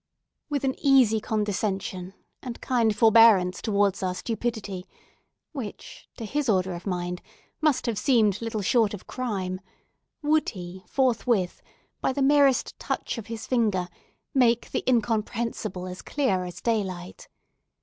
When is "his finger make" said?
13.27-14.71